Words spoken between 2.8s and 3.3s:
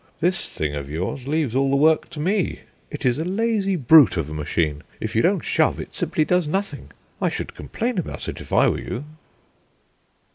It is a